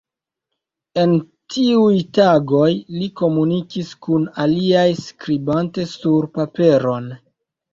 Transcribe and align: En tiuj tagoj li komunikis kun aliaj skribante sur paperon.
En 1.01 1.11
tiuj 1.55 1.99
tagoj 2.19 2.71
li 2.95 3.11
komunikis 3.21 3.93
kun 4.07 4.27
aliaj 4.47 4.89
skribante 5.05 5.87
sur 5.93 6.31
paperon. 6.41 7.15